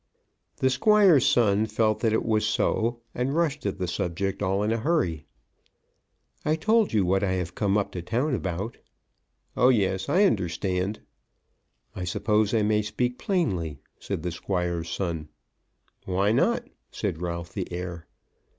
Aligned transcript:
The 0.57 0.71
Squire's 0.71 1.27
son 1.27 1.67
felt 1.67 1.99
that 1.99 2.11
it 2.11 2.25
was 2.25 2.43
so, 2.43 3.01
and 3.13 3.35
rushed 3.35 3.67
at 3.67 3.77
the 3.77 3.87
subject 3.87 4.41
all 4.41 4.63
in 4.63 4.71
a 4.71 4.77
hurry. 4.79 5.25
"I 6.43 6.55
told 6.55 6.91
you 6.91 7.05
what 7.05 7.21
I 7.23 7.33
have 7.33 7.53
come 7.53 7.77
up 7.77 7.91
to 7.91 8.01
town 8.01 8.33
about." 8.33 8.77
"Oh, 9.55 9.69
yes; 9.69 10.09
I 10.09 10.23
understand." 10.23 11.01
"I 11.95 12.03
suppose 12.05 12.51
I 12.51 12.63
may 12.63 12.81
speak 12.81 13.19
plainly," 13.19 13.77
said 13.99 14.23
the 14.23 14.31
Squire's 14.31 14.89
son. 14.89 15.29
"Why 16.05 16.31
not?" 16.31 16.67
said 16.89 17.21
Ralph 17.21 17.53
the 17.53 17.71
heir. 17.71 18.07